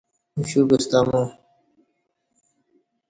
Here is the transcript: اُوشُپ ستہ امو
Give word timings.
اُوشُپ 0.37 0.69
ستہ 0.83 0.99
امو 1.03 1.21